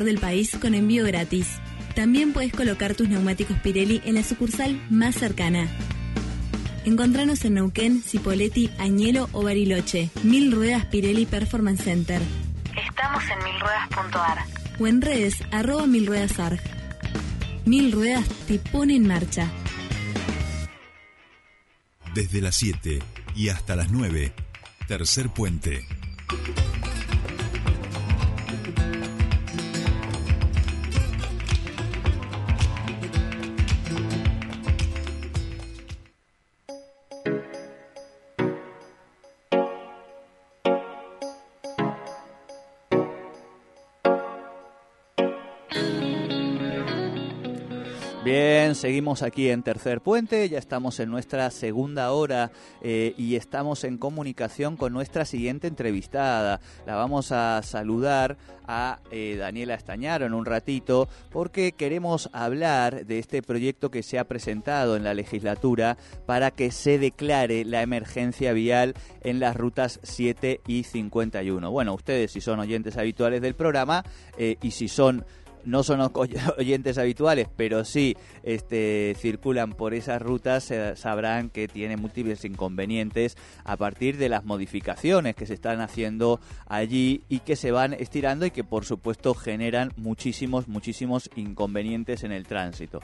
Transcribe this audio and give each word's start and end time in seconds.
del 0.00 0.20
país 0.20 0.56
con 0.58 0.74
envío 0.74 1.04
gratis. 1.04 1.60
También 1.94 2.32
puedes 2.32 2.54
colocar 2.54 2.94
tus 2.94 3.10
neumáticos 3.10 3.58
Pirelli 3.58 4.00
en 4.06 4.14
la 4.14 4.22
sucursal 4.22 4.80
más 4.88 5.14
cercana. 5.14 5.68
Encontranos 6.86 7.44
en 7.44 7.54
Neuquén, 7.54 8.02
Cipolletti, 8.02 8.70
Añelo 8.78 9.28
o 9.32 9.42
Bariloche. 9.42 10.08
Mil 10.22 10.50
Ruedas 10.50 10.86
Pirelli 10.86 11.26
Performance 11.26 11.84
Center. 11.84 12.22
Estamos 12.88 13.22
en 13.24 13.44
milruedas.ar. 13.44 14.38
O 14.80 14.86
en 14.86 15.02
redes, 15.02 15.36
arroba 15.50 15.86
Mil 15.86 16.06
Ruedas 16.06 16.38
Arg. 16.38 16.62
Mil 17.66 17.92
Ruedas 17.92 18.26
te 18.48 18.58
pone 18.58 18.96
en 18.96 19.06
marcha. 19.06 19.52
Desde 22.14 22.40
las 22.40 22.56
7 22.56 22.98
y 23.36 23.50
hasta 23.50 23.76
las 23.76 23.90
9, 23.90 24.32
Tercer 24.88 25.28
Puente. 25.28 25.86
Bien, 48.24 48.76
seguimos 48.76 49.22
aquí 49.22 49.48
en 49.48 49.64
Tercer 49.64 50.00
Puente, 50.00 50.48
ya 50.48 50.60
estamos 50.60 51.00
en 51.00 51.10
nuestra 51.10 51.50
segunda 51.50 52.12
hora 52.12 52.52
eh, 52.80 53.14
y 53.18 53.34
estamos 53.34 53.82
en 53.82 53.98
comunicación 53.98 54.76
con 54.76 54.92
nuestra 54.92 55.24
siguiente 55.24 55.66
entrevistada. 55.66 56.60
La 56.86 56.94
vamos 56.94 57.32
a 57.32 57.60
saludar 57.64 58.36
a 58.64 59.00
eh, 59.10 59.34
Daniela 59.36 59.74
Estañaro 59.74 60.24
en 60.24 60.34
un 60.34 60.46
ratito 60.46 61.08
porque 61.32 61.72
queremos 61.72 62.30
hablar 62.32 63.06
de 63.06 63.18
este 63.18 63.42
proyecto 63.42 63.90
que 63.90 64.04
se 64.04 64.20
ha 64.20 64.24
presentado 64.28 64.94
en 64.94 65.02
la 65.02 65.14
legislatura 65.14 65.96
para 66.24 66.52
que 66.52 66.70
se 66.70 67.00
declare 67.00 67.64
la 67.64 67.82
emergencia 67.82 68.52
vial 68.52 68.94
en 69.22 69.40
las 69.40 69.56
rutas 69.56 69.98
7 70.04 70.60
y 70.68 70.84
51. 70.84 71.72
Bueno, 71.72 71.92
ustedes 71.92 72.30
si 72.30 72.40
son 72.40 72.60
oyentes 72.60 72.96
habituales 72.96 73.42
del 73.42 73.56
programa 73.56 74.04
eh, 74.38 74.58
y 74.62 74.70
si 74.70 74.86
son 74.86 75.24
no 75.64 75.82
son 75.82 76.00
oyentes 76.58 76.98
habituales, 76.98 77.48
pero 77.56 77.84
sí 77.84 78.16
este, 78.42 79.14
circulan 79.18 79.72
por 79.72 79.94
esas 79.94 80.20
rutas, 80.20 80.72
sabrán 80.94 81.50
que 81.50 81.68
tiene 81.68 81.96
múltiples 81.96 82.44
inconvenientes 82.44 83.36
a 83.64 83.76
partir 83.76 84.16
de 84.16 84.28
las 84.28 84.44
modificaciones 84.44 85.34
que 85.34 85.46
se 85.46 85.54
están 85.54 85.80
haciendo 85.80 86.40
allí 86.66 87.22
y 87.28 87.40
que 87.40 87.56
se 87.56 87.70
van 87.70 87.92
estirando 87.92 88.46
y 88.46 88.50
que 88.50 88.64
por 88.64 88.84
supuesto 88.84 89.34
generan 89.34 89.92
muchísimos, 89.96 90.68
muchísimos 90.68 91.30
inconvenientes 91.36 92.24
en 92.24 92.32
el 92.32 92.46
tránsito. 92.46 93.00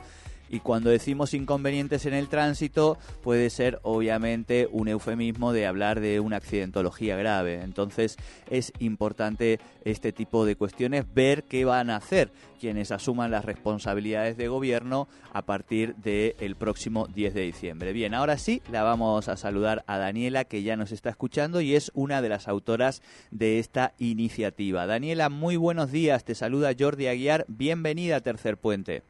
Y 0.48 0.60
cuando 0.60 0.90
decimos 0.90 1.34
inconvenientes 1.34 2.06
en 2.06 2.14
el 2.14 2.28
tránsito, 2.28 2.98
puede 3.22 3.50
ser 3.50 3.80
obviamente 3.82 4.68
un 4.70 4.88
eufemismo 4.88 5.52
de 5.52 5.66
hablar 5.66 6.00
de 6.00 6.20
una 6.20 6.36
accidentología 6.36 7.16
grave. 7.16 7.62
Entonces 7.62 8.16
es 8.50 8.72
importante 8.78 9.60
este 9.84 10.12
tipo 10.12 10.44
de 10.44 10.56
cuestiones, 10.56 11.04
ver 11.14 11.44
qué 11.44 11.64
van 11.64 11.90
a 11.90 11.96
hacer 11.96 12.30
quienes 12.58 12.90
asuman 12.90 13.30
las 13.30 13.44
responsabilidades 13.44 14.36
de 14.36 14.48
gobierno 14.48 15.08
a 15.32 15.42
partir 15.42 15.94
del 15.96 16.56
próximo 16.56 17.06
10 17.06 17.34
de 17.34 17.42
diciembre. 17.42 17.92
Bien, 17.92 18.14
ahora 18.14 18.36
sí, 18.36 18.62
la 18.70 18.82
vamos 18.82 19.28
a 19.28 19.36
saludar 19.36 19.84
a 19.86 19.96
Daniela, 19.98 20.44
que 20.44 20.62
ya 20.62 20.76
nos 20.76 20.92
está 20.92 21.10
escuchando 21.10 21.60
y 21.60 21.74
es 21.74 21.90
una 21.94 22.20
de 22.20 22.28
las 22.28 22.48
autoras 22.48 23.02
de 23.30 23.58
esta 23.58 23.94
iniciativa. 23.98 24.86
Daniela, 24.86 25.28
muy 25.28 25.56
buenos 25.56 25.92
días. 25.92 26.24
Te 26.24 26.34
saluda 26.34 26.72
Jordi 26.78 27.06
Aguiar. 27.06 27.44
Bienvenida 27.48 28.16
a 28.16 28.20
Tercer 28.20 28.56
Puente. 28.56 29.02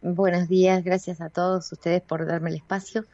Buenos 0.00 0.48
días, 0.48 0.84
gracias 0.84 1.20
a 1.20 1.28
todos 1.28 1.70
ustedes 1.72 2.02
por 2.02 2.26
darme 2.26 2.50
el 2.50 2.56
espacio. 2.56 3.04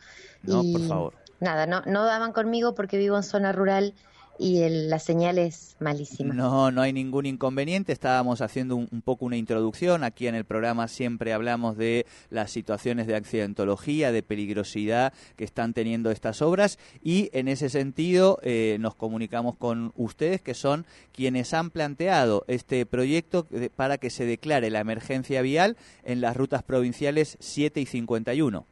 No, 0.43 0.63
por 0.73 0.87
favor. 0.87 1.15
Nada, 1.41 1.67
no, 1.67 1.83
no 1.87 2.05
daban 2.05 2.33
conmigo 2.33 2.75
porque 2.75 2.99
vivo 2.99 3.17
en 3.17 3.23
zona 3.23 3.53
rural 3.53 3.95
y 4.39 4.63
el, 4.63 4.91
la 4.91 4.99
señal 4.99 5.39
es 5.39 5.77
malísima. 5.79 6.35
No, 6.35 6.71
no 6.71 6.83
hay 6.83 6.93
ningún 6.93 7.27
inconveniente. 7.27 7.93
Estábamos 7.93 8.41
haciendo 8.41 8.77
un, 8.77 9.03
poco 9.03 9.25
una 9.25 9.37
introducción. 9.37 10.05
Aquí 10.05 10.27
en 10.27 10.35
el 10.35 10.45
programa 10.45 10.89
siempre 10.89 11.33
hablamos 11.33 11.77
de 11.77 12.07
las 12.31 12.51
situaciones 12.51 13.07
de 13.07 13.17
accidentología, 13.17 14.13
de 14.13 14.23
peligrosidad 14.23 15.13
que 15.37 15.45
están 15.45 15.73
teniendo 15.73 16.11
estas 16.11 16.43
obras 16.43 16.79
y 17.03 17.31
en 17.33 17.49
ese 17.49 17.69
sentido 17.69 18.39
eh, 18.43 18.77
nos 18.81 18.95
comunicamos 18.95 19.57
con 19.57 19.93
ustedes 19.97 20.41
que 20.41 20.55
son 20.55 20.85
quienes 21.15 21.55
han 21.55 21.71
planteado 21.71 22.45
este 22.49 22.87
proyecto 22.87 23.47
para 23.77 23.99
que 23.99 24.11
se 24.11 24.25
declare 24.27 24.71
la 24.71 24.81
emergencia 24.81 25.43
vial 25.43 25.77
en 26.05 26.21
las 26.21 26.37
rutas 26.37 26.63
provinciales 26.63 27.37
7 27.41 27.81
y 27.81 27.87
51. 27.87 28.67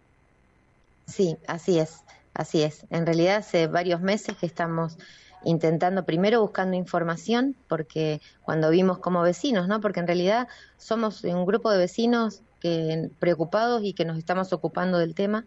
Sí, 1.06 1.36
así 1.46 1.78
es, 1.78 1.98
así 2.34 2.62
es. 2.62 2.84
En 2.90 3.06
realidad 3.06 3.36
hace 3.36 3.66
varios 3.66 4.00
meses 4.00 4.36
que 4.36 4.46
estamos 4.46 4.96
intentando 5.44 6.04
primero 6.04 6.41
buscando 6.41 6.76
información, 6.76 7.56
porque 7.69 8.20
cuando 8.42 8.70
vimos 8.70 8.98
como 8.98 9.22
vecinos, 9.22 9.69
¿no? 9.69 9.80
Porque 9.80 10.00
en 10.00 10.06
realidad 10.06 10.48
somos 10.76 11.25
un 11.25 11.44
grupo 11.47 11.70
de 11.70 11.78
vecinos 11.78 12.42
que 12.60 13.10
preocupados 13.19 13.82
y 13.84 13.92
que 13.92 14.04
nos 14.04 14.19
estamos 14.19 14.53
ocupando 14.53 14.98
del 14.98 15.14
tema. 15.14 15.47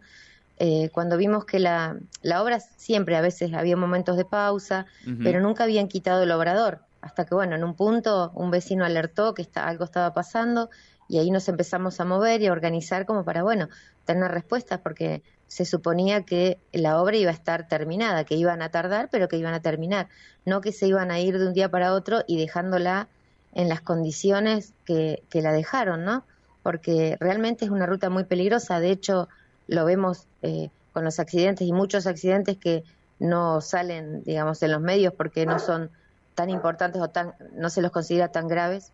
Eh, 0.57 0.89
cuando 0.93 1.17
vimos 1.17 1.45
que 1.45 1.59
la, 1.59 1.97
la 2.21 2.41
obra 2.41 2.59
siempre 2.59 3.15
a 3.15 3.21
veces 3.21 3.53
había 3.53 3.75
momentos 3.75 4.17
de 4.17 4.25
pausa, 4.25 4.85
pero 5.21 5.41
nunca 5.41 5.63
habían 5.63 5.87
quitado 5.87 6.23
el 6.23 6.31
obrador, 6.31 6.79
hasta 7.01 7.25
que 7.25 7.35
bueno, 7.35 7.55
en 7.55 7.63
un 7.63 7.75
punto 7.75 8.31
un 8.35 8.51
vecino 8.51 8.85
alertó 8.85 9.33
que 9.33 9.41
está, 9.41 9.67
algo 9.67 9.83
estaba 9.83 10.13
pasando 10.13 10.69
y 11.07 11.19
ahí 11.19 11.29
nos 11.29 11.47
empezamos 11.49 11.99
a 11.99 12.05
mover 12.05 12.41
y 12.41 12.47
a 12.47 12.51
organizar 12.51 13.05
como 13.05 13.23
para, 13.23 13.43
bueno, 13.43 13.69
tener 14.05 14.31
respuestas, 14.31 14.79
porque 14.79 15.23
se 15.55 15.63
suponía 15.63 16.23
que 16.23 16.59
la 16.73 17.01
obra 17.01 17.15
iba 17.15 17.31
a 17.31 17.33
estar 17.33 17.69
terminada, 17.69 18.25
que 18.25 18.35
iban 18.35 18.61
a 18.61 18.71
tardar, 18.71 19.07
pero 19.09 19.29
que 19.29 19.37
iban 19.37 19.53
a 19.53 19.61
terminar, 19.61 20.09
no 20.45 20.59
que 20.59 20.73
se 20.73 20.85
iban 20.85 21.11
a 21.11 21.21
ir 21.21 21.39
de 21.39 21.47
un 21.47 21.53
día 21.53 21.71
para 21.71 21.93
otro 21.93 22.25
y 22.27 22.37
dejándola 22.37 23.07
en 23.53 23.69
las 23.69 23.79
condiciones 23.79 24.73
que, 24.83 25.23
que 25.29 25.41
la 25.41 25.53
dejaron, 25.53 26.03
¿no? 26.03 26.25
Porque 26.61 27.15
realmente 27.21 27.63
es 27.63 27.71
una 27.71 27.85
ruta 27.85 28.09
muy 28.09 28.25
peligrosa, 28.25 28.81
de 28.81 28.91
hecho 28.91 29.29
lo 29.67 29.85
vemos 29.85 30.27
eh, 30.41 30.71
con 30.91 31.05
los 31.05 31.21
accidentes 31.21 31.65
y 31.65 31.71
muchos 31.71 32.05
accidentes 32.05 32.57
que 32.57 32.83
no 33.19 33.61
salen, 33.61 34.25
digamos, 34.25 34.61
en 34.61 34.73
los 34.73 34.81
medios 34.81 35.13
porque 35.13 35.45
no 35.45 35.59
son 35.59 35.89
tan 36.33 36.49
importantes 36.49 37.01
o 37.01 37.07
tan, 37.07 37.33
no 37.53 37.69
se 37.69 37.81
los 37.81 37.91
considera 37.91 38.27
tan 38.27 38.49
graves, 38.49 38.91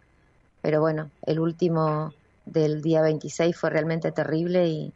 pero 0.62 0.80
bueno, 0.80 1.10
el 1.26 1.40
último 1.40 2.14
del 2.46 2.84
día 2.84 3.02
26 3.02 3.58
fue 3.58 3.72
realmente 3.72 4.12
terrible 4.12 4.68
y, 4.68 4.94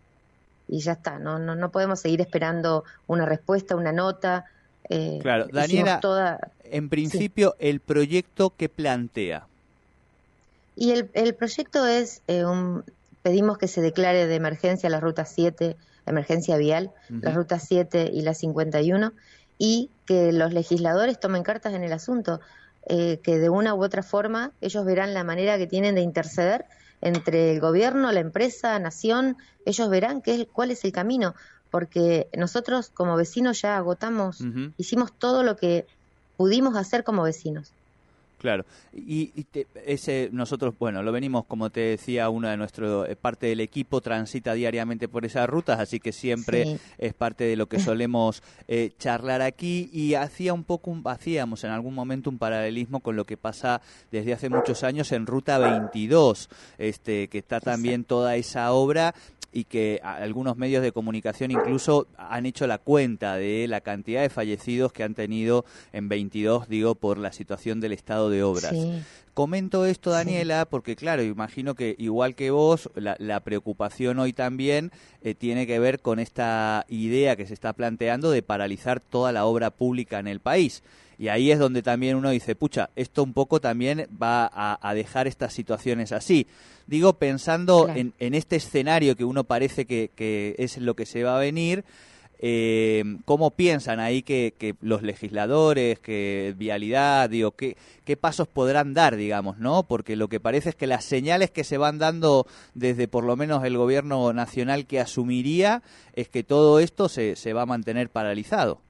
y 0.68 0.80
ya 0.80 0.94
está, 0.94 1.20
no, 1.20 1.40
no, 1.40 1.56
no 1.56 1.72
podemos 1.72 2.00
seguir 2.00 2.22
esperando 2.22 2.84
una 3.08 3.26
respuesta, 3.26 3.76
una 3.76 3.92
nota. 3.92 4.46
Eh, 4.90 5.20
claro, 5.22 5.48
Daniela, 5.52 6.00
en 6.64 6.90
principio, 6.90 7.56
el 7.60 7.80
proyecto 7.80 8.54
que 8.56 8.70
plantea. 8.70 9.48
Y 10.76 10.92
el, 10.92 11.10
el 11.14 11.34
proyecto 11.36 11.86
es, 11.86 12.22
eh, 12.28 12.46
un, 12.46 12.84
pedimos 13.22 13.58
que 13.58 13.68
se 13.68 13.82
declare 13.82 14.28
de 14.28 14.36
emergencia 14.36 14.90
la 14.90 15.00
ruta 15.00 15.26
7, 15.26 15.76
emergencia 16.06 16.58
vial, 16.58 16.92
la 17.10 17.32
ruta 17.32 17.60
7 17.60 18.12
y 18.14 18.22
la 18.22 18.34
51, 18.34 19.14
y 19.58 19.90
que 20.06 20.32
los 20.32 20.54
legisladores 20.54 21.20
tomen 21.20 21.44
cartas 21.44 21.74
en 21.74 21.84
el 21.84 21.94
asunto, 21.94 22.40
eh, 22.88 23.20
que 23.24 23.40
de 23.40 23.50
una 23.50 23.74
u 23.74 23.84
otra 23.84 24.04
forma 24.04 24.52
ellos 24.62 24.86
verán 24.86 25.14
la 25.16 25.24
manera 25.24 25.58
que 25.58 25.66
tienen 25.66 25.96
de 25.96 26.02
interceder 26.02 26.66
entre 27.02 27.54
el 27.54 27.60
gobierno, 27.60 28.12
la 28.12 28.20
empresa, 28.20 28.78
nación, 28.80 29.38
ellos 29.66 29.90
verán 29.90 30.22
qué, 30.22 30.48
cuál 30.52 30.72
es 30.72 30.84
el 30.86 30.92
camino, 30.92 31.36
porque 31.70 32.30
nosotros 32.38 32.90
como 32.90 33.16
vecinos 33.16 33.62
ya 33.62 33.78
agotamos, 33.78 34.42
hicimos 34.78 35.18
todo 35.18 35.44
lo 35.44 35.56
que 35.56 35.88
pudimos 36.36 36.76
hacer 36.76 37.04
como 37.04 37.24
vecinos. 37.24 37.76
Claro, 38.46 38.64
y, 38.94 39.32
ese 39.88 40.30
nosotros, 40.32 40.76
bueno, 40.78 41.02
lo 41.02 41.12
venimos, 41.12 41.46
como 41.46 41.72
te 41.72 41.80
decía, 41.80 42.30
una 42.30 42.52
de 42.52 42.58
nuestro 42.58 43.04
eh, 43.04 43.16
parte 43.16 43.48
del 43.48 43.60
equipo 43.60 44.02
transita 44.02 44.54
diariamente 44.54 45.08
por 45.08 45.26
esas 45.26 45.50
rutas, 45.50 45.80
así 45.80 46.00
que 46.00 46.12
siempre 46.12 46.78
es 47.00 47.16
parte 47.16 47.46
de 47.46 47.56
lo 47.56 47.66
que 47.66 47.80
solemos 47.80 48.44
eh, 48.68 48.92
charlar 49.00 49.42
aquí. 49.42 49.90
Y 49.92 50.14
hacía 50.14 50.54
un 50.54 50.64
poco, 50.64 50.96
hacíamos 51.06 51.64
en 51.64 51.72
algún 51.72 51.96
momento 51.96 52.30
un 52.30 52.38
paralelismo 52.38 53.00
con 53.00 53.16
lo 53.16 53.26
que 53.26 53.36
pasa 53.36 53.82
desde 54.12 54.34
hace 54.34 54.50
muchos 54.50 54.84
años 54.84 55.12
en 55.12 55.26
Ruta 55.26 55.58
22, 55.58 56.48
este, 56.78 57.30
que 57.30 57.40
está 57.40 57.60
también 57.60 58.04
toda 58.04 58.36
esa 58.36 58.72
obra 58.74 59.16
y 59.56 59.64
que 59.64 60.02
algunos 60.04 60.58
medios 60.58 60.84
de 60.84 60.92
comunicación 60.92 61.50
incluso 61.50 62.08
han 62.18 62.46
hecho 62.46 62.68
la 62.68 62.78
cuenta 62.78 63.38
de 63.38 63.70
la 63.70 63.80
cantidad 63.80 64.22
de 64.22 64.30
fallecidos 64.30 64.92
que 64.92 65.02
han 65.04 65.16
tenido 65.16 65.64
en 65.94 66.10
22, 66.10 66.68
digo, 66.68 66.96
por 66.96 67.18
la 67.18 67.32
situación 67.32 67.80
del 67.80 67.94
estado 67.94 68.30
de 68.30 68.44
obras. 68.44 68.76
Comento 69.34 69.86
esto, 69.86 70.12
Daniela, 70.12 70.66
porque 70.66 70.98
claro, 70.98 71.24
imagino 71.24 71.74
que 71.74 71.96
igual 71.98 72.36
que 72.36 72.52
vos, 72.52 72.90
la, 72.96 73.40
preocupación 73.40 74.20
hoy 74.20 74.34
también 74.34 74.92
eh, 75.22 75.36
tiene 75.36 75.66
que 75.66 75.80
ver 75.80 76.02
con 76.02 76.20
esta 76.20 76.86
idea 76.90 77.38
que 77.38 77.46
se 77.46 77.54
está 77.54 77.72
planteando 77.72 78.32
de 78.32 78.42
paralizar 78.42 79.00
toda 79.00 79.32
la 79.32 79.46
obra 79.46 79.72
pública 79.72 80.20
en 80.20 80.28
el 80.28 80.42
país. 80.42 80.84
Y 81.18 81.28
ahí 81.30 81.52
es 81.52 81.60
donde 81.60 81.82
también 81.82 82.16
uno 82.16 82.30
dice, 82.30 82.56
pucha, 82.56 82.90
esto 82.96 83.24
un 83.24 83.34
poco 83.34 83.60
también 83.60 84.08
va 84.22 84.50
a, 84.54 84.94
dejar 84.94 85.28
estas 85.28 85.54
situaciones 85.54 86.12
así. 86.12 86.48
Digo, 86.88 87.14
pensando 87.14 87.90
en, 87.90 88.14
este 88.20 88.58
escenario 88.58 89.16
que 89.16 89.26
uno 89.26 89.44
parece 89.44 89.86
que, 89.86 90.12
que 90.16 90.56
es 90.58 90.78
lo 90.78 90.96
que 90.96 91.06
se 91.06 91.24
va 91.24 91.38
a 91.38 91.40
venir, 91.40 91.84
eh, 92.40 93.04
¿Cómo 93.26 93.52
piensan 93.52 94.00
ahí 94.00 94.22
que, 94.22 94.76
los 94.82 95.02
legisladores, 95.02 96.00
que 96.00 96.54
vialidad, 96.58 97.30
digo, 97.30 97.52
qué, 97.52 97.78
qué 98.04 98.18
pasos 98.18 98.48
podrán 98.48 98.94
dar, 98.94 99.16
digamos, 99.16 99.58
¿no? 99.58 99.84
Porque 99.84 100.16
lo 100.16 100.28
que 100.28 100.40
parece 100.40 100.70
es 100.70 100.76
que 100.76 100.88
las 100.88 101.06
señales 101.06 101.52
que 101.52 101.64
se 101.64 101.78
van 101.78 101.98
dando 101.98 102.46
desde 102.74 103.08
por 103.08 103.24
lo 103.24 103.36
menos 103.36 103.64
el 103.64 103.78
gobierno 103.78 104.34
nacional 104.34 104.86
que 104.86 105.00
asumiría 105.00 105.82
es 106.14 106.28
que 106.28 106.44
todo 106.44 106.80
esto 106.80 107.10
se, 107.10 107.36
se 107.36 107.54
va 107.54 107.64
a 107.64 107.66
mantener 107.68 108.10
paralizado. 108.10 108.82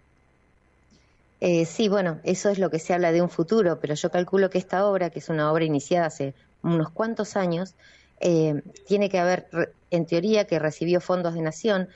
Eh, 1.42 1.66
sí, 1.66 1.90
bueno, 1.90 2.20
eso 2.24 2.50
es 2.50 2.60
lo 2.60 2.70
que 2.70 2.80
se 2.80 2.94
habla 2.94 3.12
de 3.12 3.22
un 3.22 3.30
futuro, 3.30 3.80
pero 3.80 3.94
yo 3.94 4.10
calculo 4.10 4.50
que 4.50 4.58
esta 4.58 4.86
obra, 4.86 5.10
que 5.10 5.20
es 5.20 5.30
una 5.30 5.52
obra 5.52 5.66
iniciada 5.66 6.08
hace 6.08 6.34
unos 6.64 6.90
cuantos 6.92 7.36
años, 7.36 7.76
eh, 8.22 8.62
tiene 8.88 9.10
que 9.10 9.20
haber, 9.20 9.48
en 9.92 10.06
teoría, 10.06 10.46
que 10.46 10.60
recibió 10.60 11.02
fondos 11.02 11.34
de 11.34 11.42
nación, 11.42 11.90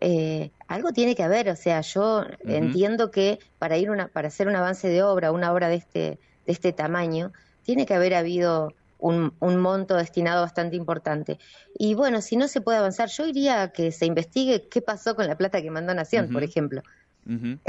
eh, 0.00 0.50
algo 0.68 0.92
tiene 0.92 1.14
que 1.14 1.22
haber, 1.22 1.48
o 1.48 1.56
sea, 1.56 1.80
yo 1.80 2.24
entiendo 2.44 3.10
que 3.10 3.38
para 3.58 3.78
ir 3.78 3.90
una, 3.90 4.08
para 4.08 4.28
hacer 4.28 4.48
un 4.48 4.56
avance 4.56 4.88
de 4.88 5.02
obra, 5.02 5.32
una 5.32 5.52
obra 5.52 5.68
de 5.68 5.76
este, 5.76 6.18
de 6.46 6.52
este 6.52 6.72
tamaño, 6.72 7.32
tiene 7.62 7.86
que 7.86 7.94
haber 7.94 8.14
habido 8.14 8.74
un, 8.98 9.32
monto 9.40 9.96
destinado 9.96 10.42
bastante 10.42 10.76
importante. 10.76 11.38
Y 11.78 11.94
bueno, 11.94 12.20
si 12.20 12.36
no 12.36 12.48
se 12.48 12.60
puede 12.60 12.78
avanzar, 12.78 13.08
yo 13.08 13.26
iría 13.26 13.62
a 13.62 13.68
que 13.72 13.92
se 13.92 14.06
investigue 14.06 14.68
qué 14.68 14.80
pasó 14.80 15.14
con 15.14 15.26
la 15.26 15.36
plata 15.36 15.62
que 15.62 15.70
mandó 15.70 15.94
Nación, 15.94 16.30
por 16.32 16.42
ejemplo. 16.42 16.82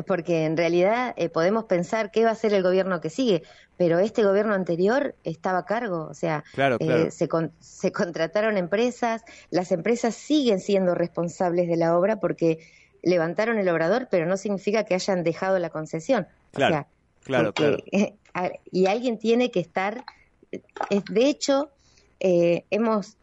Porque 0.05 0.45
en 0.45 0.55
realidad 0.55 1.15
eh, 1.17 1.29
podemos 1.29 1.65
pensar 1.65 2.11
qué 2.11 2.23
va 2.23 2.29
a 2.29 2.33
hacer 2.33 2.53
el 2.53 2.61
gobierno 2.61 3.01
que 3.01 3.09
sigue, 3.09 3.43
pero 3.75 3.97
este 3.97 4.23
gobierno 4.23 4.53
anterior 4.53 5.15
estaba 5.23 5.59
a 5.59 5.65
cargo, 5.65 6.07
o 6.09 6.13
sea, 6.13 6.43
eh, 6.79 7.09
se, 7.09 7.27
se 7.59 7.91
contrataron 7.91 8.57
empresas, 8.57 9.23
las 9.49 9.71
empresas 9.71 10.13
siguen 10.13 10.59
siendo 10.59 10.93
responsables 10.93 11.67
de 11.67 11.75
la 11.75 11.97
obra 11.97 12.19
porque 12.19 12.59
levantaron 13.01 13.57
el 13.57 13.67
obrador, 13.69 14.07
pero 14.11 14.27
no 14.27 14.37
significa 14.37 14.83
que 14.83 14.93
hayan 14.93 15.23
dejado 15.23 15.57
la 15.57 15.71
concesión. 15.71 16.27
Claro, 16.51 16.85
claro, 17.23 17.53
claro. 17.53 17.77
y 18.71 18.85
alguien 18.85 19.17
tiene 19.17 19.49
que 19.49 19.59
estar, 19.59 20.03
de 20.51 21.29
hecho, 21.29 21.71
eh, 22.19 22.65
hemos 22.69 23.17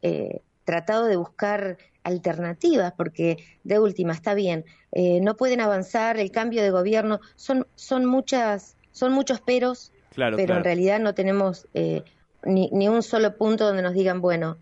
tratado 0.64 1.06
de 1.06 1.16
buscar 1.16 1.78
alternativas, 2.04 2.92
porque 2.92 3.38
de 3.64 3.78
última 3.78 4.12
está 4.12 4.34
bien, 4.34 4.64
eh, 4.92 5.20
no 5.20 5.36
pueden 5.36 5.60
avanzar, 5.60 6.18
el 6.18 6.30
cambio 6.30 6.62
de 6.62 6.70
gobierno, 6.70 7.20
son, 7.34 7.66
son 7.74 8.04
muchas, 8.04 8.76
son 8.92 9.12
muchos 9.12 9.40
peros, 9.40 9.90
pero 10.14 10.56
en 10.56 10.64
realidad 10.64 11.00
no 11.00 11.14
tenemos 11.14 11.66
eh, 11.74 12.04
ni, 12.44 12.68
ni, 12.72 12.88
un 12.88 13.02
solo 13.02 13.36
punto 13.36 13.66
donde 13.66 13.82
nos 13.82 13.94
digan, 13.94 14.20
bueno, 14.20 14.56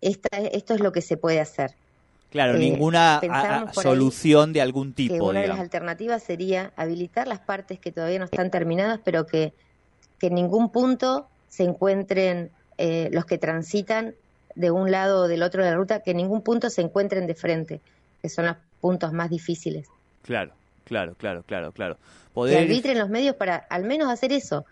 esta, 0.00 0.36
esto 0.38 0.74
es 0.74 0.80
lo 0.80 0.92
que 0.92 1.00
se 1.00 1.16
puede 1.16 1.40
hacer. 1.40 1.74
Claro, 2.30 2.56
eh, 2.56 2.58
ninguna 2.58 3.20
solución 3.72 4.52
de 4.52 4.60
algún 4.60 4.92
tipo. 4.92 5.14
Que 5.14 5.20
una 5.20 5.40
de 5.40 5.48
las 5.48 5.60
alternativas 5.60 6.22
sería 6.22 6.72
habilitar 6.76 7.26
las 7.26 7.38
partes 7.38 7.78
que 7.78 7.90
todavía 7.90 8.18
no 8.18 8.26
están 8.26 8.50
terminadas, 8.50 9.00
pero 9.02 9.26
que, 9.26 9.54
que 10.18 10.26
en 10.26 10.34
ningún 10.34 10.70
punto 10.70 11.26
se 11.48 11.64
encuentren 11.64 12.50
los 13.10 13.24
que 13.24 13.38
transitan 13.38 14.14
de 14.58 14.72
un 14.72 14.90
lado 14.90 15.22
o 15.22 15.28
del 15.28 15.44
otro 15.44 15.64
de 15.64 15.70
la 15.70 15.76
ruta, 15.76 16.00
que 16.00 16.10
en 16.10 16.16
ningún 16.16 16.42
punto 16.42 16.68
se 16.68 16.82
encuentren 16.82 17.28
de 17.28 17.34
frente, 17.34 17.80
que 18.20 18.28
son 18.28 18.46
los 18.46 18.56
puntos 18.80 19.12
más 19.12 19.30
difíciles. 19.30 19.86
Claro, 20.22 20.52
claro, 20.84 21.14
claro, 21.14 21.44
claro, 21.44 21.70
claro. 21.70 21.96
Poder... 22.34 22.56
Que 22.56 22.62
arbitren 22.64 22.98
los 22.98 23.08
medios 23.08 23.36
para 23.36 23.54
al 23.56 23.84
menos 23.84 24.10
hacer 24.10 24.32
eso, 24.32 24.66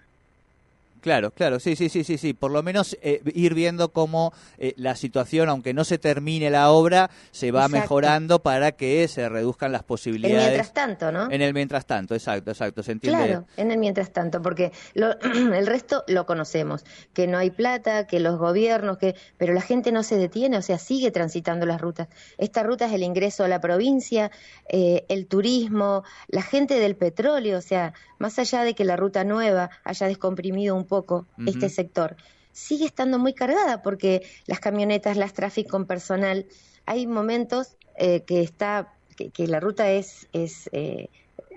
Claro, 1.01 1.31
claro, 1.31 1.61
sí, 1.61 1.77
sí, 1.77 1.89
sí, 1.89 2.05
sí, 2.05 2.19
sí. 2.19 2.35
Por 2.35 2.51
lo 2.51 2.63
menos 2.63 2.97
eh, 3.03 3.23
ir 3.35 3.55
viendo 3.55 3.93
cómo 3.93 4.33
eh, 4.59 4.75
la 4.77 4.97
situación, 4.97 5.49
aunque 5.49 5.75
no 5.75 5.85
se 5.85 5.99
termine 5.99 6.51
la 6.51 6.71
obra, 6.71 7.11
se 7.31 7.53
va 7.53 7.69
mejorando 7.69 8.43
para 8.43 8.73
que 8.73 9.07
se 9.09 9.29
reduzcan 9.29 9.73
las 9.73 9.83
posibilidades. 9.83 10.37
En 10.37 10.43
el 10.43 10.49
mientras 10.51 10.75
tanto, 10.75 11.13
¿no? 11.13 11.31
En 11.31 11.43
el 11.43 11.55
mientras 11.55 11.87
tanto, 11.87 12.15
exacto, 12.15 12.51
exacto, 12.51 12.83
se 12.83 12.93
entiende. 12.93 13.27
Claro, 13.27 13.47
en 13.57 13.71
el 13.71 13.79
mientras 13.79 14.13
tanto, 14.13 14.43
porque 14.43 14.73
el 14.95 15.67
resto 15.67 16.05
lo 16.09 16.27
conocemos, 16.27 16.85
que 17.13 17.27
no 17.27 17.39
hay 17.39 17.51
plata, 17.51 18.07
que 18.07 18.21
los 18.21 18.39
gobiernos, 18.39 18.99
que, 18.99 19.15
pero 19.37 19.53
la 19.53 19.61
gente 19.61 19.93
no 19.93 20.03
se 20.03 20.17
detiene, 20.17 20.59
o 20.59 20.63
sea, 20.63 20.79
sigue 20.79 21.11
transitando 21.11 21.67
las 21.67 21.81
rutas. 21.81 22.09
Esta 22.39 22.63
ruta 22.63 22.87
es 22.87 22.93
el 22.93 23.03
ingreso 23.03 23.45
a 23.45 23.49
la 23.49 23.61
provincia, 23.61 24.31
eh, 24.69 25.05
el 25.09 25.27
turismo, 25.27 26.05
la 26.29 26.43
gente 26.43 26.79
del 26.79 26.97
petróleo, 26.97 27.59
o 27.59 27.63
sea, 27.63 27.93
más 28.19 28.39
allá 28.39 28.65
de 28.65 28.75
que 28.75 28.85
la 28.85 28.97
ruta 28.97 29.25
nueva 29.25 29.71
haya 29.85 30.07
descomprimido 30.07 30.75
un 30.75 30.86
poco 30.87 31.27
este 31.47 31.69
sector, 31.69 32.17
sigue 32.53 32.87
estando 32.87 33.19
muy 33.19 33.35
cargada 33.35 33.83
porque 33.83 34.27
las 34.47 34.61
camionetas, 34.61 35.17
las 35.17 35.35
tráficos 35.35 35.71
con 35.71 35.87
personal, 35.87 36.47
hay 36.87 37.07
momentos 37.07 37.77
eh, 37.97 38.23
que 38.23 38.41
está 38.41 38.93
que, 39.17 39.47
la 39.47 39.61
ruta 39.61 39.91
es, 39.91 40.29
es 40.33 40.69
eh, 40.73 41.09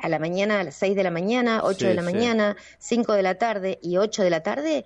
a 0.02 0.10
la 0.10 0.20
mañana, 0.20 0.60
a 0.60 0.64
las 0.64 0.76
6 0.76 0.96
de 0.96 1.04
la 1.04 1.12
mañana, 1.12 1.62
8 1.64 1.88
de 1.88 1.94
la 1.94 2.02
mañana, 2.02 2.56
5 2.80 3.14
de 3.14 3.24
la 3.24 3.36
tarde 3.36 3.80
y 3.82 3.98
8 3.98 4.24
de 4.24 4.30
la 4.30 4.44
tarde 4.44 4.86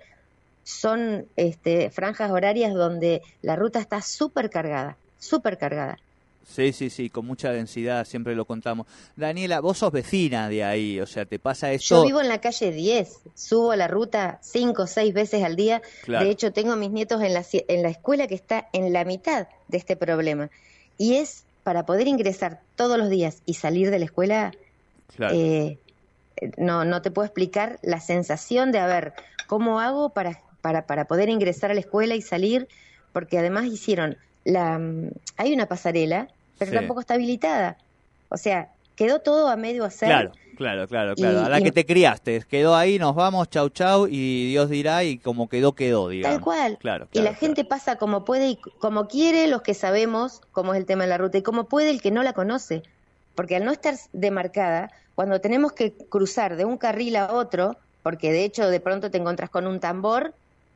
son 0.64 1.26
este, 1.36 1.90
franjas 1.90 2.30
horarias 2.30 2.74
donde 2.74 3.22
la 3.42 3.54
ruta 3.54 3.78
está 3.78 4.00
súper 4.00 4.50
cargada, 4.50 4.96
súper 5.18 5.58
cargada. 5.58 5.98
Sí, 6.46 6.72
sí, 6.72 6.90
sí, 6.90 7.10
con 7.10 7.26
mucha 7.26 7.50
densidad, 7.50 8.04
siempre 8.04 8.34
lo 8.34 8.44
contamos. 8.44 8.86
Daniela, 9.16 9.60
vos 9.60 9.78
sos 9.78 9.92
vecina 9.92 10.48
de 10.48 10.64
ahí, 10.64 11.00
o 11.00 11.06
sea, 11.06 11.24
¿te 11.24 11.38
pasa 11.38 11.72
esto? 11.72 11.96
Yo 11.96 12.04
vivo 12.04 12.20
en 12.20 12.28
la 12.28 12.40
calle 12.40 12.70
10, 12.70 13.20
subo 13.34 13.74
la 13.74 13.88
ruta 13.88 14.38
cinco 14.42 14.82
o 14.82 14.86
seis 14.86 15.14
veces 15.14 15.42
al 15.42 15.56
día. 15.56 15.82
De 16.06 16.30
hecho, 16.30 16.52
tengo 16.52 16.72
a 16.72 16.76
mis 16.76 16.90
nietos 16.90 17.22
en 17.22 17.34
la, 17.34 17.44
en 17.52 17.82
la 17.82 17.88
escuela 17.88 18.26
que 18.26 18.34
está 18.34 18.68
en 18.72 18.92
la 18.92 19.04
mitad 19.04 19.48
de 19.68 19.78
este 19.78 19.96
problema. 19.96 20.50
Y 20.98 21.14
es 21.14 21.44
para 21.64 21.86
poder 21.86 22.06
ingresar 22.06 22.60
todos 22.76 22.98
los 22.98 23.08
días 23.08 23.42
y 23.46 23.54
salir 23.54 23.90
de 23.90 23.98
la 23.98 24.04
escuela, 24.04 24.52
eh, 25.18 25.78
no, 26.58 26.84
no 26.84 27.02
te 27.02 27.10
puedo 27.10 27.26
explicar 27.26 27.78
la 27.82 28.00
sensación 28.00 28.70
de, 28.70 28.78
a 28.78 28.86
ver, 28.86 29.14
¿cómo 29.46 29.80
hago 29.80 30.10
para, 30.10 30.42
para, 30.60 30.86
para 30.86 31.06
poder 31.06 31.30
ingresar 31.30 31.70
a 31.70 31.74
la 31.74 31.80
escuela 31.80 32.14
y 32.14 32.22
salir? 32.22 32.68
Porque 33.12 33.38
además 33.38 33.64
hicieron 33.64 34.18
la, 34.44 34.80
hay 35.36 35.52
una 35.52 35.66
pasarela, 35.66 36.28
pero 36.58 36.72
tampoco 36.72 37.00
está 37.00 37.14
habilitada. 37.14 37.76
O 38.28 38.36
sea, 38.36 38.68
quedó 38.96 39.20
todo 39.20 39.48
a 39.48 39.56
medio 39.56 39.84
hacer. 39.84 40.08
Claro, 40.08 40.32
claro, 40.56 40.86
claro, 40.88 41.14
claro. 41.14 41.40
a 41.40 41.48
la 41.48 41.60
que 41.60 41.72
te 41.72 41.84
criaste, 41.84 42.44
quedó 42.48 42.74
ahí, 42.76 42.98
nos 42.98 43.14
vamos, 43.14 43.48
chau, 43.50 43.68
chau, 43.70 44.06
y 44.08 44.50
Dios 44.50 44.70
dirá, 44.70 45.04
y 45.04 45.18
como 45.18 45.48
quedó, 45.48 45.72
quedó, 45.72 46.08
digamos. 46.08 46.36
Tal 46.36 46.44
cual. 46.44 46.78
Claro, 46.78 47.08
y 47.12 47.20
la 47.20 47.34
gente 47.34 47.64
pasa 47.64 47.96
como 47.96 48.24
puede 48.24 48.48
y 48.48 48.56
como 48.78 49.08
quiere 49.08 49.46
los 49.46 49.62
que 49.62 49.74
sabemos 49.74 50.40
cómo 50.52 50.74
es 50.74 50.78
el 50.78 50.86
tema 50.86 51.04
de 51.04 51.10
la 51.10 51.18
ruta, 51.18 51.38
y 51.38 51.42
como 51.42 51.64
puede 51.64 51.90
el 51.90 52.00
que 52.00 52.10
no 52.10 52.22
la 52.22 52.32
conoce. 52.32 52.82
Porque 53.34 53.56
al 53.56 53.64
no 53.64 53.72
estar 53.72 53.96
demarcada, 54.12 54.92
cuando 55.16 55.40
tenemos 55.40 55.72
que 55.72 55.92
cruzar 55.92 56.56
de 56.56 56.64
un 56.64 56.78
carril 56.78 57.16
a 57.16 57.32
otro, 57.32 57.76
porque 58.04 58.30
de 58.30 58.44
hecho 58.44 58.68
de 58.68 58.78
pronto 58.78 59.10
te 59.10 59.18
encuentras 59.18 59.50
con 59.50 59.66
un 59.66 59.80
tambor, 59.80 60.34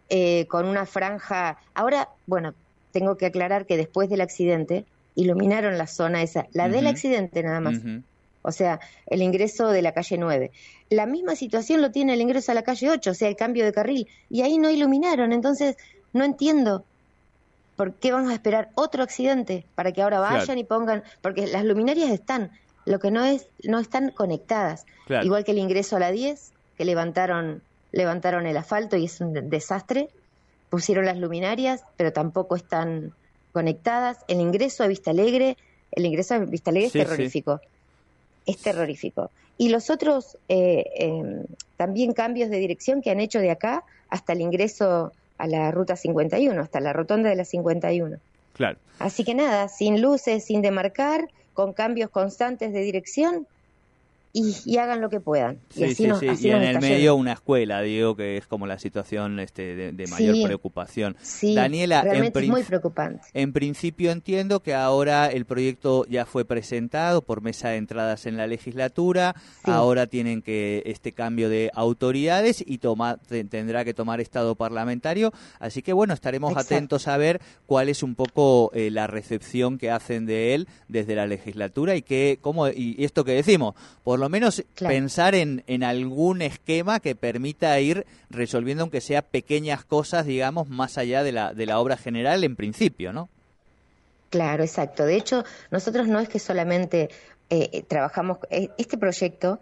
eh, 0.08 0.46
con 0.48 0.66
una 0.66 0.86
franja. 0.86 1.58
Ahora, 1.74 2.08
bueno, 2.26 2.54
tengo 2.92 3.16
que 3.16 3.26
aclarar 3.26 3.66
que 3.66 3.76
después 3.76 4.08
del 4.08 4.20
accidente 4.20 4.84
iluminaron 5.14 5.78
la 5.78 5.86
zona 5.86 6.22
esa, 6.22 6.46
la 6.52 6.68
del 6.68 6.86
accidente 6.86 7.42
nada 7.42 7.60
más. 7.60 7.80
O 8.42 8.52
sea, 8.52 8.80
el 9.06 9.20
ingreso 9.20 9.68
de 9.68 9.82
la 9.82 9.92
calle 9.92 10.16
9. 10.16 10.50
La 10.90 11.06
misma 11.06 11.34
situación 11.34 11.82
lo 11.82 11.90
tiene 11.90 12.14
el 12.14 12.20
ingreso 12.20 12.52
a 12.52 12.54
la 12.54 12.62
calle 12.62 12.88
8, 12.88 13.10
o 13.10 13.14
sea, 13.14 13.28
el 13.28 13.36
cambio 13.36 13.64
de 13.64 13.72
carril. 13.72 14.08
Y 14.30 14.42
ahí 14.42 14.58
no 14.58 14.70
iluminaron. 14.70 15.32
Entonces, 15.32 15.76
no 16.12 16.24
entiendo 16.24 16.84
por 17.76 17.94
qué 17.94 18.12
vamos 18.12 18.30
a 18.30 18.34
esperar 18.34 18.70
otro 18.74 19.02
accidente 19.02 19.66
para 19.74 19.92
que 19.92 20.02
ahora 20.02 20.20
vayan 20.20 20.56
y 20.56 20.64
pongan. 20.64 21.02
Porque 21.20 21.46
las 21.46 21.64
luminarias 21.64 22.10
están, 22.10 22.50
lo 22.86 22.98
que 23.00 23.10
no 23.10 23.24
es, 23.24 23.48
no 23.64 23.80
están 23.80 24.12
conectadas. 24.12 24.86
Igual 25.22 25.44
que 25.44 25.52
el 25.52 25.58
ingreso 25.58 25.96
a 25.96 26.00
la 26.00 26.10
10, 26.10 26.52
que 26.76 26.84
levantaron, 26.84 27.60
levantaron 27.92 28.46
el 28.46 28.56
asfalto 28.56 28.96
y 28.96 29.06
es 29.06 29.20
un 29.20 29.50
desastre 29.50 30.10
pusieron 30.70 31.06
las 31.06 31.18
luminarias, 31.18 31.84
pero 31.96 32.12
tampoco 32.12 32.56
están 32.56 33.12
conectadas. 33.52 34.18
El 34.28 34.40
ingreso 34.40 34.84
a 34.84 34.86
Vista 34.86 35.10
Alegre, 35.10 35.56
el 35.92 36.06
ingreso 36.06 36.34
a 36.34 36.38
Vista 36.38 36.70
Alegre 36.70 36.86
es 36.88 36.92
terrorífico. 36.92 37.60
Es 38.46 38.58
terrorífico. 38.58 39.30
Y 39.56 39.70
los 39.70 39.90
otros 39.90 40.38
eh, 40.48 40.84
em, 40.96 41.44
también 41.76 42.12
cambios 42.12 42.50
de 42.50 42.58
dirección 42.58 43.02
que 43.02 43.10
han 43.10 43.20
hecho 43.20 43.40
de 43.40 43.50
acá 43.50 43.84
hasta 44.08 44.32
el 44.32 44.40
ingreso 44.40 45.12
a 45.36 45.46
la 45.46 45.70
ruta 45.70 45.96
51, 45.96 46.60
hasta 46.60 46.80
la 46.80 46.92
rotonda 46.92 47.28
de 47.28 47.36
la 47.36 47.44
51. 47.44 48.18
Claro. 48.54 48.78
Así 48.98 49.24
que 49.24 49.34
nada, 49.34 49.68
sin 49.68 50.00
luces, 50.00 50.44
sin 50.44 50.62
demarcar, 50.62 51.28
con 51.54 51.72
cambios 51.72 52.10
constantes 52.10 52.72
de 52.72 52.80
dirección 52.80 53.46
y, 54.64 54.76
hagan 54.78 55.00
lo 55.00 55.10
que 55.10 55.20
puedan. 55.20 55.58
Sí, 55.70 55.84
y 55.84 55.94
sí, 55.94 56.10
sí. 56.20 56.48
y 56.48 56.50
en 56.50 56.62
el 56.62 56.80
medio 56.80 57.14
una 57.16 57.32
escuela, 57.32 57.82
digo, 57.82 58.16
que 58.16 58.36
es 58.36 58.46
como 58.46 58.66
la 58.66 58.78
situación 58.78 59.40
este, 59.40 59.92
de, 59.92 60.06
mayor 60.06 60.36
preocupación. 60.44 61.16
Sí, 61.20 61.54
Daniela, 61.54 62.02
realmente 62.02 62.40
es 62.40 62.48
muy 62.48 62.62
preocupante. 62.62 63.20
En 63.34 63.52
principio 63.52 64.10
entiendo 64.10 64.60
que 64.60 64.74
ahora 64.74 65.26
el 65.26 65.44
proyecto 65.44 66.04
ya 66.06 66.26
fue 66.26 66.44
presentado 66.44 67.22
por 67.22 67.42
mesa 67.42 67.70
de 67.70 67.76
entradas 67.76 68.26
en 68.26 68.36
la 68.36 68.46
legislatura, 68.46 69.34
ahora 69.64 70.06
tienen 70.06 70.42
que 70.42 70.82
este 70.86 71.12
cambio 71.12 71.48
de 71.48 71.70
autoridades 71.74 72.62
y 72.66 72.78
toma, 72.78 73.18
tendrá 73.50 73.84
que 73.84 73.94
tomar 73.94 74.20
estado 74.20 74.54
parlamentario, 74.54 75.32
así 75.58 75.82
que 75.82 75.92
bueno, 75.92 76.14
estaremos 76.14 76.56
atentos 76.56 77.08
a 77.08 77.16
ver 77.16 77.40
cuál 77.66 77.88
es 77.88 78.02
un 78.02 78.14
poco 78.14 78.70
eh, 78.74 78.90
la 78.90 79.06
recepción 79.06 79.78
que 79.78 79.90
hacen 79.90 80.26
de 80.26 80.54
él 80.54 80.68
desde 80.88 81.14
la 81.14 81.26
legislatura 81.26 81.96
y 81.96 82.02
que, 82.02 82.38
cómo, 82.40 82.68
y 82.68 82.96
esto 82.98 83.24
que 83.24 83.32
decimos, 83.32 83.74
por 84.02 84.18
lo 84.18 84.27
menos 84.28 84.64
pensar 84.78 85.34
en, 85.34 85.64
en 85.66 85.84
algún 85.84 86.42
esquema 86.42 87.00
que 87.00 87.14
permita 87.14 87.78
ir 87.80 88.06
resolviendo, 88.30 88.82
aunque 88.82 89.00
sea 89.00 89.22
pequeñas 89.22 89.84
cosas, 89.84 90.26
digamos, 90.26 90.68
más 90.68 90.98
allá 90.98 91.22
de 91.22 91.32
la, 91.32 91.54
de 91.54 91.66
la 91.66 91.78
obra 91.78 91.96
general 91.96 92.44
en 92.44 92.56
principio, 92.56 93.12
¿no? 93.12 93.28
Claro, 94.30 94.62
exacto. 94.62 95.06
De 95.06 95.16
hecho, 95.16 95.44
nosotros 95.70 96.06
no 96.08 96.20
es 96.20 96.28
que 96.28 96.38
solamente 96.38 97.08
eh, 97.50 97.70
eh, 97.72 97.82
trabajamos, 97.82 98.38
eh, 98.50 98.68
este 98.76 98.98
proyecto 98.98 99.60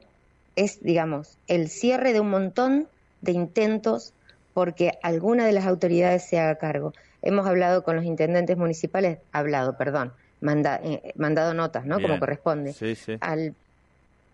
es, 0.56 0.82
digamos, 0.82 1.38
el 1.46 1.68
cierre 1.68 2.12
de 2.12 2.20
un 2.20 2.30
montón 2.30 2.88
de 3.20 3.32
intentos 3.32 4.12
porque 4.54 4.92
alguna 5.02 5.46
de 5.46 5.52
las 5.52 5.66
autoridades 5.66 6.24
se 6.24 6.40
haga 6.40 6.56
cargo. 6.56 6.94
Hemos 7.22 7.46
hablado 7.46 7.84
con 7.84 7.96
los 7.96 8.04
intendentes 8.04 8.56
municipales, 8.56 9.18
hablado, 9.30 9.76
perdón, 9.76 10.12
mandado 10.40 11.54
notas, 11.54 11.84
¿no? 11.84 12.00
Como 12.00 12.18
corresponde. 12.18 12.72
Sí, 12.72 12.94
sí. 12.94 13.16
Al 13.20 13.54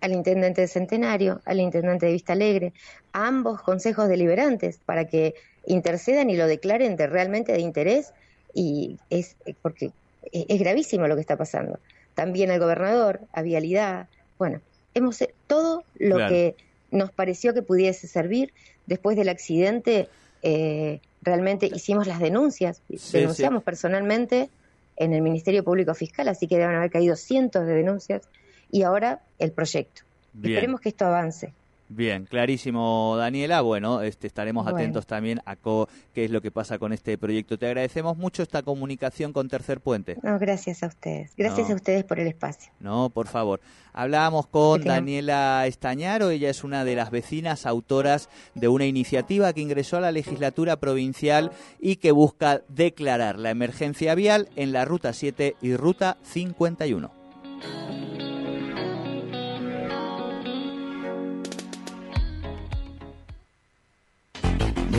al 0.03 0.13
intendente 0.13 0.61
de 0.61 0.69
Centenario, 0.69 1.41
al 1.45 1.61
intendente 1.61 2.07
de 2.07 2.13
Vista 2.13 2.35
Alegre, 2.35 2.73
a 3.13 3.29
ambos 3.29 3.63
consejos 3.63 4.09
deliberantes 4.09 4.79
para 4.85 5.07
que 5.07 5.35
intercedan 5.65 6.29
y 6.29 6.37
lo 6.37 6.47
declaren 6.47 6.97
de, 6.97 7.07
realmente 7.07 7.53
de 7.53 7.61
interés 7.61 8.13
y 8.53 8.99
es 9.11 9.37
porque 9.63 9.93
es 10.33 10.59
gravísimo 10.59 11.07
lo 11.07 11.15
que 11.15 11.21
está 11.21 11.37
pasando. 11.37 11.79
También 12.15 12.51
al 12.51 12.59
gobernador, 12.59 13.21
a 13.33 13.43
Vialidad, 13.43 14.09
bueno, 14.39 14.61
hemos 14.93 15.23
todo 15.47 15.85
lo 15.99 16.17
que 16.29 16.57
nos 16.91 17.13
pareció 17.13 17.55
que 17.55 17.63
pudiese 17.63 18.09
servir 18.09 18.53
después 18.87 19.17
del 19.17 19.29
accidente. 19.29 20.09
Eh, 20.43 20.99
realmente 21.23 21.71
hicimos 21.73 22.09
las 22.09 22.19
denuncias, 22.19 22.83
denunciamos 23.13 23.63
personalmente 23.63 24.51
en 24.97 25.15
el 25.15 25.23
Ministerio 25.23 25.63
Público 25.63 25.95
Fiscal, 25.95 26.27
así 26.27 26.49
que 26.49 26.59
deben 26.59 26.75
haber 26.75 26.91
caído 26.91 27.15
cientos 27.15 27.67
de 27.67 27.75
denuncias 27.75 28.23
y 28.73 28.83
ahora 28.83 29.21
el 29.39 29.53
proyecto. 29.53 30.03
Esperemos 30.43 30.81
que 30.81 30.89
esto 30.89 31.05
avance. 31.05 31.53
Bien, 31.95 32.25
clarísimo, 32.25 33.17
Daniela. 33.19 33.61
Bueno, 33.61 34.01
este, 34.01 34.27
estaremos 34.27 34.67
atentos 34.67 35.07
también 35.07 35.43
a 35.45 35.57
qué 35.57 36.25
es 36.25 36.31
lo 36.31 36.41
que 36.41 36.51
pasa 36.51 36.79
con 36.79 36.95
este 36.95 37.19
proyecto. 37.19 37.59
Te 37.59 37.67
agradecemos 37.67 38.17
mucho 38.17 38.43
esta 38.43 38.63
comunicación 38.63 39.35
con 39.35 39.51
Tercer 39.51 39.81
Puente. 39.81 40.17
No, 40.23 40.39
gracias 40.39 40.83
a 40.83 40.87
ustedes. 40.87 41.33
Gracias 41.37 41.69
a 41.69 41.75
ustedes 41.75 42.05
por 42.05 42.19
el 42.19 42.29
espacio. 42.29 42.73
No, 42.81 43.11
por 43.11 43.27
favor. 43.27 43.61
Hablábamos 43.93 44.47
con 44.47 44.85
Daniela 44.85 45.67
Estañaro. 45.67 46.31
Ella 46.31 46.49
es 46.49 46.65
una 46.65 46.87
de 46.87 46.97
las 46.97 47.11
vecinas 47.11 47.67
autoras 47.67 48.31
de 48.55 48.69
una 48.69 48.87
iniciativa 48.87 49.53
que 49.53 49.61
ingresó 49.61 49.99
a 49.99 50.01
la 50.01 50.13
legislatura 50.13 50.77
provincial 50.77 51.53
y 51.79 51.97
que 51.97 52.13
busca 52.13 52.63
declarar 52.69 53.39
la 53.39 53.51
emergencia 53.51 54.15
vial 54.15 54.49
en 54.57 54.73
la 54.73 54.87
Ruta 54.87 55.13
7 55.13 55.57
y 55.61 55.77
Ruta 55.77 56.17
51. 56.23 57.22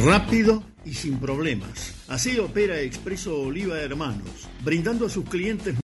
Rápido 0.03 0.61
y 0.83 0.95
sin 0.95 1.17
problemas. 1.17 2.03
Así 2.09 2.37
opera 2.37 2.77
Expreso 2.81 3.39
Oliva 3.39 3.79
Hermanos, 3.79 4.49
brindando 4.61 5.05
a 5.05 5.09
sus 5.09 5.23
clientes 5.29 5.71